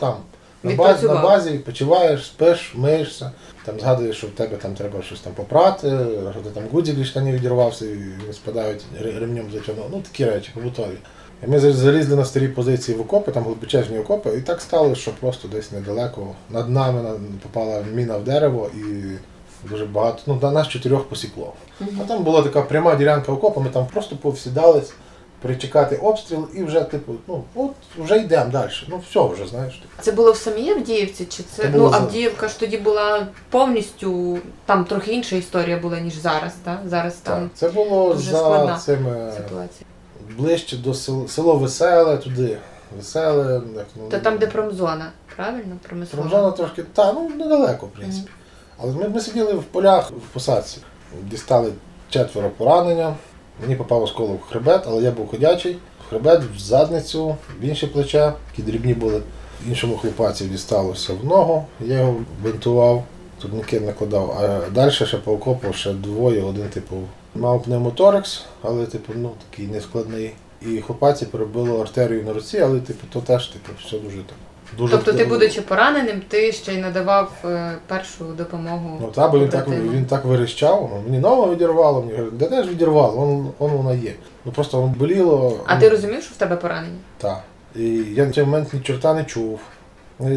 [0.00, 0.14] там
[0.62, 3.30] на базі, на базі відпочиваєш, спиш, миєшся,
[3.64, 5.88] там згадуєш, що в тебе там треба щось там попрати,
[6.32, 9.86] що ти там гудзик від штанів відірвався і спадають ре- ремнем затягнув.
[9.90, 10.96] Ну такі речі побутові.
[11.44, 15.10] І ми залізли на старі позиції в окопи, там глибочезні окопи, і так стало, що
[15.20, 17.10] просто десь недалеко над нами
[17.42, 19.12] попала міна в дерево і
[19.70, 20.22] дуже багато.
[20.26, 21.52] Ну, на нас чотирьох посікло.
[21.80, 24.92] А там була така пряма ділянка окопа, ми там просто повсідались,
[25.42, 28.70] перечекати обстріл і вже, типу, ну, от вже йдемо далі.
[28.88, 29.74] Ну все вже, знаєш.
[29.74, 30.02] типу.
[30.02, 34.38] Це було в самій Авдіївці, чи це Це ну за- Авдіївка ж тоді була повністю
[34.66, 36.80] там трохи інша історія була ніж зараз, так?
[36.86, 39.86] Зараз там це було дуже за цими ситуація.
[40.38, 42.58] ближче до сел, село Веселе, туди.
[42.96, 45.76] Веселе, як, ну, То там, де промзона, правильно?
[45.88, 46.28] Промислова.
[46.28, 48.30] Промжана трошки, та, ну недалеко, в принципі.
[48.78, 50.78] Але ми, ми сиділи в полях в посадці,
[51.22, 51.72] дістали
[52.10, 53.14] четверо поранення.
[53.60, 55.78] Мені попав осколок в хребет, але я був ходячий.
[56.06, 59.22] В хребет, в задницю, в інше плече, які дрібні були.
[59.68, 63.04] Іншому хлопаці дісталося в ногу, я його бинтував,
[63.38, 64.30] турніки накладав.
[64.30, 66.96] А далі ще по окопу ще двоє, один типу
[67.34, 70.34] мав пневмоторекс, але типу, ну, такий нескладний.
[70.62, 74.36] І хлопаці перебило артерію на руці, але типу, то теж типу, все дуже так.
[74.78, 78.98] Дуже Тобто ти, будучи пораненим, ти ще й надавав е, першу допомогу.
[79.00, 82.46] Ну так, бо він так, він так верещав, ну, мені ногу відірвало, мені говорить, де
[82.46, 84.12] теж відірвало, он, он вона є.
[84.44, 85.60] Ну просто воно боліло.
[85.66, 86.98] А ну, ти розумів, що в тебе поранення?
[87.18, 87.42] Так.
[87.76, 89.60] І я на той момент ні чорта не чув.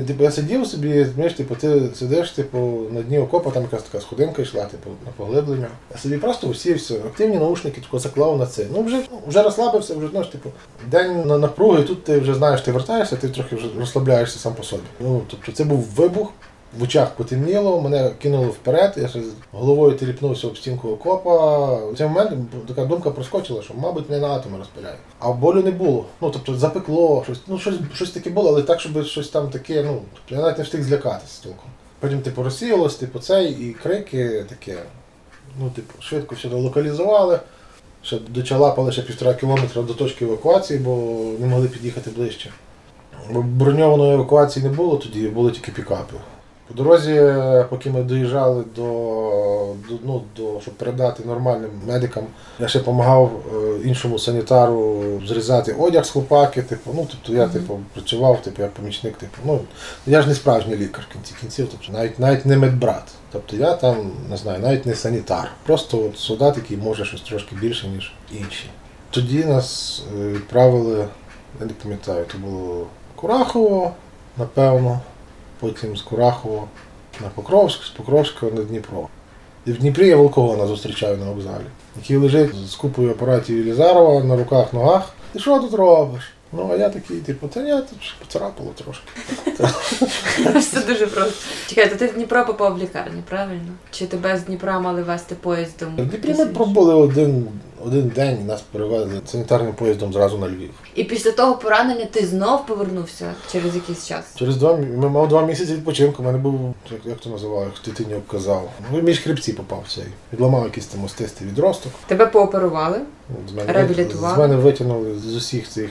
[0.08, 4.02] Типу, я сидів собі, знаєш, типу, ти сидиш, типу, на дні окопа, там якась така
[4.02, 5.68] сходинка йшла, типу, на поглиблення.
[5.92, 8.66] Я собі просто усівся, активні наушники, тако заклав на це.
[8.74, 10.50] Ну вже, вже розслабився, вже знаєш, типу,
[10.92, 14.64] день на напруги, тут ти вже знаєш, ти вертаєшся, ти трохи вже розслабляєшся сам по
[14.64, 14.84] собі.
[15.00, 16.32] Ну, тобто це був вибух.
[16.80, 19.20] В очах потемніло, мене кинуло вперед, я ще
[19.52, 21.76] головою теліпнувся об стінку окопа.
[21.76, 22.32] У цей момент
[22.68, 24.96] така думка проскочила, що, мабуть, не на атоми розпиляю.
[25.20, 26.06] А болю не було.
[26.22, 29.84] Ну, тобто запекло, щось, ну, щось, щось таке було, але так, щоб щось там таке,
[29.84, 31.70] ну, тобто я навіть не встиг злякатися толком.
[32.00, 34.78] Потім, типу, розсіялось, типу, цей, і крики таке.
[35.60, 37.40] Ну, типу, швидко все локалізували.
[38.04, 40.92] Ще дочалапали ще півтора кілометра до точки евакуації, бо
[41.40, 42.50] не могли під'їхати ближче.
[43.32, 46.16] Броньованої евакуації не було тоді, були тільки пікапи.
[46.68, 47.34] По дорозі,
[47.70, 48.82] поки ми доїжджали до,
[49.90, 52.24] до, ну, до щоб передати нормальним медикам,
[52.60, 56.62] я ще допомагав е, іншому санітару зрізати одяг з хлопаки.
[56.62, 59.18] Типу, ну, тобто я типу, працював типу, як помічник.
[59.18, 59.60] Типу, ну,
[60.08, 63.04] я ж не справжній лікар в кінці кінців, тобто, навіть, навіть не медбрат.
[63.32, 65.52] Тобто я там не знаю, навіть не санітар.
[65.66, 68.70] Просто от солдат, який може щось трошки більше, ніж інші.
[69.10, 71.08] Тоді нас е, відправили,
[71.60, 73.92] я не пам'ятаю, це було Курахово,
[74.38, 75.00] напевно,
[75.60, 76.64] потім з Курахова
[77.22, 79.08] на Покровськ, з Покровська на Дніпро.
[79.66, 81.66] І в Дніпрі я Волкова зустрічаю на вокзалі,
[81.98, 85.14] який лежить з купою апаратів Єлізарова на руках, ногах.
[85.34, 86.35] Ти що тут робиш?
[86.54, 89.04] Ну, а я такий, типу, та я тут поцарапало трошки.
[90.60, 91.34] Все дуже просто.
[91.68, 93.72] Чекайте, ти в Дніпро попав в лікарню, правильно?
[93.92, 95.96] Чи тебе з Дніпра мали вести поїздом?
[95.98, 97.48] В Дніпрі ми пробули один,
[97.86, 100.70] один день, і нас перевезли санітарним поїздом зразу на Львів.
[100.96, 104.26] І після того поранення ти знов повернувся через якийсь час.
[104.36, 106.24] Через два ми мав два місяці відпочинку.
[106.24, 108.72] У мене був як, як то називали, хто ти не обказав.
[108.92, 110.06] Ну, між хребці попав цей.
[110.34, 111.92] Відламав якийсь там остистий відросток.
[112.08, 113.02] Тебе пооперували?
[113.50, 114.36] З мене, Реабілітували?
[114.36, 115.90] З мене витягнули з усіх цих,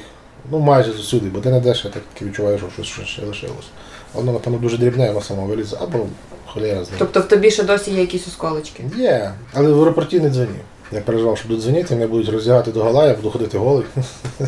[0.50, 3.22] ну майже з усюди, бо де не де ще так відчуваю, що щось ще- ще
[3.26, 3.66] лишилось.
[4.14, 5.98] Воно, напевно, дуже дрібне, воно само вилізе, або
[6.46, 6.96] холєра з ним.
[6.98, 8.84] Тобто в тобі ще досі є якісь осколочки?
[8.96, 10.60] Є, але в аеропорті не дзвонив.
[10.92, 13.84] Я переживав, що будуть дзвонити, мене будуть роздягати до гола, я буду ходити голий.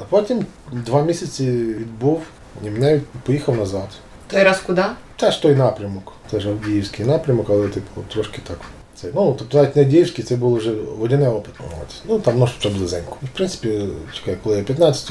[0.00, 2.22] А потім два місяці відбув
[2.64, 3.88] і мене поїхав назад.
[4.26, 4.82] Той раз куди?
[5.16, 8.58] Теж той напрямок, теж Авдіївський напрямок, але типу трошки так.
[9.00, 11.54] Це, ну, тобто навіть не Авдіївський, це було вже водяне опит.
[11.58, 11.94] От.
[12.08, 13.16] Ну там ну, ще близенько.
[13.22, 15.10] В принципі, чекай, коли я 15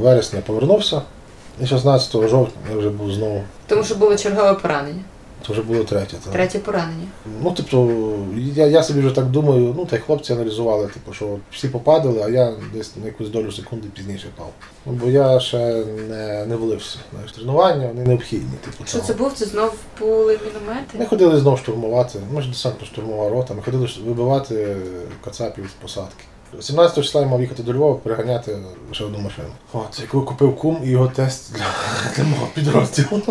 [0.00, 1.02] вересня повернувся,
[1.62, 3.42] і 16 жовтня я вже був знову.
[3.66, 5.02] Тому що було чергове поранення.
[5.46, 6.16] Це вже було третє.
[6.24, 6.32] так.
[6.32, 7.06] Третє поранення.
[7.42, 7.88] Ну, тобто,
[8.36, 12.22] я, я собі вже так думаю, ну та й хлопці аналізували, типу, що всі попадали,
[12.24, 14.50] а я десь на якусь долю секунди пізніше пав.
[14.86, 16.98] Ну, бо я ще не, не влився.
[17.12, 18.58] Знаєш, тренування вони необхідні.
[18.64, 19.32] Типу, Що це був?
[19.32, 20.98] Це знов були міномети?
[20.98, 24.76] Ми ходили знов штурмувати, ми ж десантно штурмова рота, ми ходили вибивати
[25.24, 26.24] кацапів з посадки.
[26.60, 28.56] 17 числа я мав їхати до Львова, переганяти
[28.92, 29.48] ще одну машину.
[29.72, 31.64] От, яку купив кум і його тест для,
[32.16, 33.22] для мого підрозділу.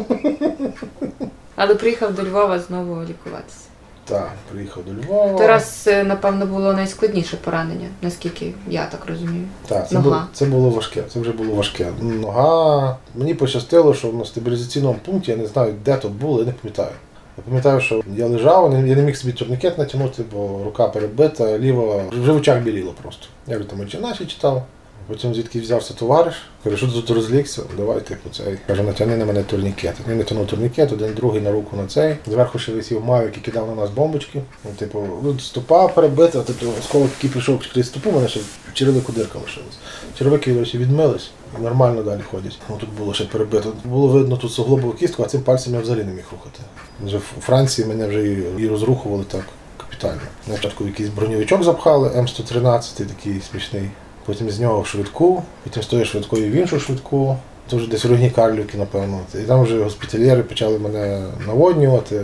[1.61, 3.65] Але приїхав до Львова знову лікуватися.
[4.05, 5.47] Так, приїхав до Львова.
[5.47, 9.45] Раз, е, напевно, було найскладніше поранення, наскільки я так розумію.
[9.67, 10.09] Так, це Нога.
[10.09, 11.87] було, це було важке, це вже було важке.
[12.01, 12.97] Нога.
[13.15, 16.91] Мені пощастило, що на стабілізаційному пункті, я не знаю, де то було, я не пам'ятаю.
[17.37, 22.03] Я пам'ятаю, що я лежав, я не міг собі турнікет натягнути, бо рука перебита, ліва,
[22.11, 23.25] вже в очах біліло просто.
[23.47, 24.65] Я вже там очі наші читав.
[25.09, 28.57] Потім звідки взявся товариш, каже, що тут розлігся, давай типу цей.
[28.67, 29.95] Каже, натягни на мене турнікет.
[30.09, 32.15] Я натягнув турнікет, один другий на руку на цей.
[32.27, 34.41] Зверху ще висів мав, який кидав на нас бомбочки.
[34.65, 38.39] Ну, типу, ну, стопа перебита, тобто осколок, який прийшов через стопу, у мене ще
[38.73, 39.77] черевику дирка лишилась.
[40.17, 42.59] Черевики відмились і нормально далі ходять.
[42.69, 43.73] Ну, тут було ще перебито.
[43.85, 46.59] Було видно тут суглобову кістку, а цим пальцем я взагалі не міг рухати.
[47.05, 49.45] Вже в Франції мене вже і, розрухували так
[49.77, 50.21] капітально.
[50.47, 53.89] На початку якийсь броньовичок запхали, М113, такий смішний.
[54.25, 57.37] Потім з нього в швидку, потім з тої швидкої в іншу швидку.
[57.69, 59.19] Це вже десь в Рогні Карлівки, напевно.
[59.35, 62.21] І там вже госпітальєри почали мене наводнювати,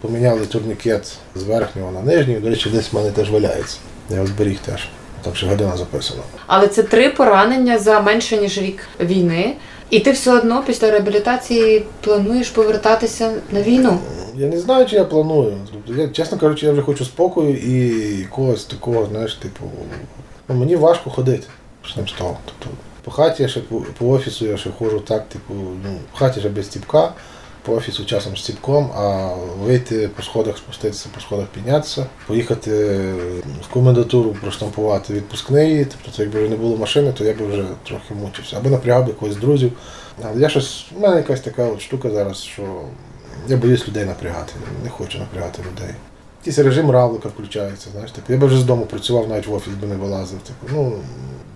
[0.00, 2.34] поміняли турнікет з верхнього на нижній.
[2.34, 3.78] До речі, десь в мене теж валяється.
[4.10, 4.88] Я його зберіг теж.
[5.22, 6.22] Там ще година записана.
[6.46, 9.56] Але це три поранення за менше ніж рік війни.
[9.90, 13.98] І ти все одно після реабілітації плануєш повертатися на війну.
[14.34, 15.56] Я не знаю, чи я планую.
[15.72, 17.72] Тобто, я, чесно кажучи, я вже хочу спокою і
[18.18, 19.64] якогось такого, знаєш, типу,
[20.48, 21.46] ну, мені важко ходити.
[22.06, 22.38] З того.
[22.44, 23.60] Тобто, по хаті я ще
[23.98, 27.12] по, офісу я ще ходжу так, типу, ну, в хаті ще без ціпка,
[27.62, 32.98] по офісу часом з ціпком, а вийти по сходах, спуститися, по сходах піднятися, поїхати
[33.62, 37.64] в комендатуру проштампувати відпускний, тобто це якби вже не було машини, то я би вже
[37.84, 38.56] трохи мучився.
[38.56, 39.72] Або напрягав би когось з друзів.
[40.24, 42.62] Але я щось, у мене якась така от штука зараз, що
[43.48, 44.52] я боюсь людей напрягати,
[44.84, 45.94] не хочу напрягати людей.
[46.46, 49.74] Якийсь режим равлика включається, знаєш, типу, я би вже з дому працював, навіть в офіс
[49.74, 50.38] би не вилазив.
[50.38, 50.92] Типу, ну,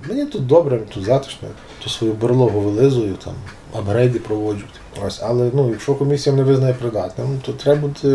[0.09, 1.49] мені тут добре, тут затишно,
[1.85, 3.35] то свою берлогу вилизую, там,
[3.79, 4.65] апгрейди проводжу.
[5.07, 8.09] Ось, але ну, якщо комісія не визнає придатним, то треба бути,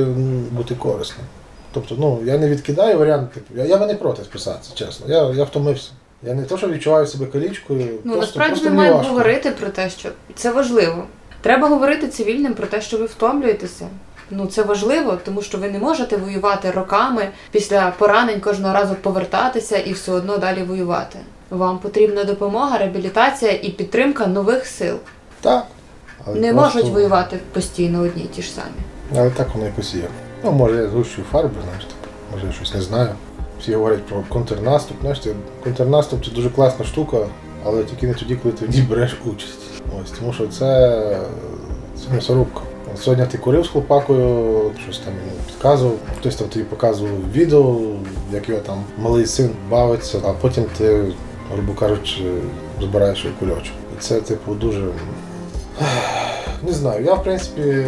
[0.51, 1.25] бути корисним.
[1.71, 5.05] Тобто, ну, я не відкидаю варіант, типу, я, я би не проти списатися, чесно.
[5.09, 5.89] Я, я втомився.
[6.23, 7.99] Я не то, що відчуваю себе калічкою.
[8.03, 9.11] Ну насправді ми маємо важко.
[9.11, 11.03] говорити про те, що це важливо.
[11.41, 13.87] Треба говорити цивільним про те, що ви втомлюєтеся.
[14.31, 19.77] Ну це важливо, тому що ви не можете воювати роками після поранень кожного разу повертатися
[19.77, 21.19] і все одно далі воювати.
[21.49, 24.95] Вам потрібна допомога, реабілітація і підтримка нових сил.
[25.41, 25.65] Так.
[26.25, 29.17] Але Не просто- можуть воювати постійно одні й ті ж самі.
[29.19, 30.03] Але так воно якось є.
[30.43, 31.95] Ну, може, я згущую фарби, знаєш, типу,
[32.33, 33.09] може я щось не знаю.
[33.59, 34.97] Всі говорять про контрнаступ.
[35.01, 37.17] Знаєш, ти- контрнаступ це дуже класна штука,
[37.65, 39.59] але тільки не тоді, коли ти в ній береш участь.
[40.03, 41.01] Ось, тому що це,
[41.95, 42.61] це м'ясорубка.
[42.97, 47.77] Сьогодні ти курив з хлопакою, щось там йому підказував, хтось там тобі показував відео,
[48.33, 51.05] як його там малий син бавиться, а потім ти,
[51.53, 52.21] грубо кажучи,
[52.81, 53.75] збираєш його кульочок.
[53.97, 54.87] І це, типу, дуже.
[56.63, 57.85] Не знаю, я в принципі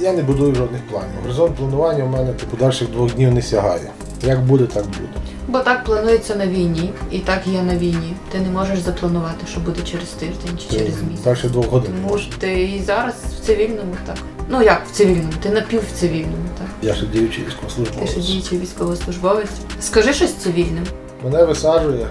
[0.00, 1.10] я не будую жодних планів.
[1.22, 3.90] Горизонт планування у мене типу перших двох днів не сягає.
[4.22, 5.35] Як буде, так буде.
[5.48, 8.14] Бо так планується на війні, і так є на війні.
[8.32, 11.24] Ти не можеш запланувати, що буде через тиждень чи через місяць.
[11.24, 11.92] Перших двох годин.
[12.02, 14.16] Тому ж ти і зараз в цивільному так.
[14.48, 15.32] Ну як в цивільному?
[15.42, 16.66] Ти напів в цивільному, так.
[16.82, 18.26] Я ще діючий Ти ще військовослужбовець.
[18.26, 19.50] діючий військовослужбовець.
[19.80, 20.86] Скажи щось цивільним.
[21.24, 22.06] Мене висаджує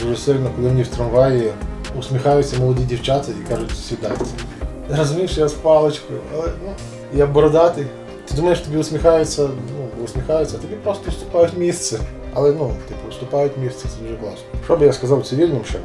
[0.00, 1.52] дуже сильно, коли мені в трамваї
[1.98, 4.24] усміхаються молоді дівчата і кажуть, сідайте.
[5.26, 6.72] Що я з паличкою, але ну,
[7.14, 7.86] я бородатий.
[8.28, 11.98] Ти думаєш, тобі усміхаються, ну, усміхаються, тобі просто вступають місце.
[12.38, 14.44] Але ну, типу, вступають місце, це дуже класно.
[14.64, 15.78] Що би я сказав цивільним ще?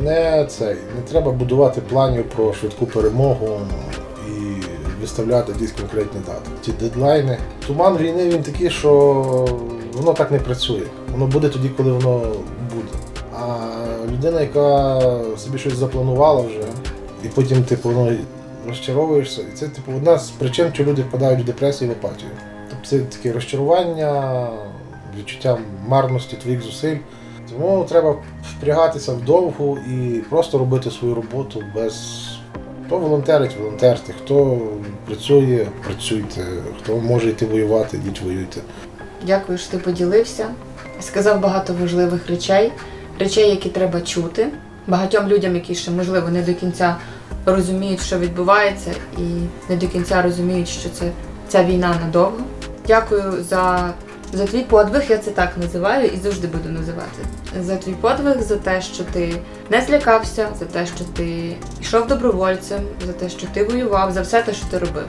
[0.00, 3.60] Не цей, не треба будувати планів про швидку перемогу
[4.28, 4.62] і
[5.00, 6.50] виставляти якісь конкретні дати.
[6.60, 7.38] Ті дедлайни.
[7.66, 8.92] Туман війни він такий, що
[9.94, 10.82] воно так не працює.
[11.12, 12.18] Воно буде тоді, коли воно
[12.74, 12.98] буде.
[13.40, 13.56] А
[14.12, 15.00] людина, яка
[15.36, 16.62] собі щось запланувала вже,
[17.24, 18.16] і потім, типу, ну,
[18.68, 19.42] розчаровуєшся.
[19.42, 22.30] І це, типу, одна з причин, що люди впадають в депресію і в апатію.
[22.70, 24.48] Тобто це таке розчарування,
[25.18, 26.96] відчуття марності твоїх зусиль.
[27.50, 32.24] Тому треба впрягатися вдовгу і просто робити свою роботу без.
[32.86, 34.58] Хто волонтерить, волонтерте, хто
[35.06, 36.44] працює, працюйте,
[36.78, 38.60] хто може йти воювати, йдіть воюйте.
[39.26, 40.46] Дякую, що ти поділився.
[41.00, 42.72] Сказав багато важливих речей,
[43.18, 44.48] речей, які треба чути.
[44.86, 46.96] Багатьом людям, які ще можливо не до кінця
[47.46, 49.22] розуміють, що відбувається, і
[49.68, 51.10] не до кінця розуміють, що це
[51.48, 52.38] ця війна надовго.
[52.86, 53.92] Дякую за,
[54.32, 57.18] за твій подвиг, я це так називаю і завжди буду називати.
[57.60, 59.34] За твій подвиг, за те, що ти
[59.70, 64.42] не злякався, за те, що ти йшов добровольцем, за те, що ти воював, за все
[64.42, 65.06] те, що ти робив.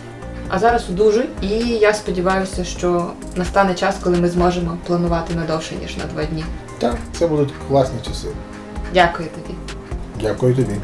[0.49, 5.97] А зараз одужуй, і я сподіваюся, що настане час, коли ми зможемо планувати надовше, ніж
[5.97, 6.45] на два дні.
[6.79, 8.27] Так, це будуть класні часи.
[8.93, 9.57] Дякую тобі.
[10.21, 10.75] Дякую тобі.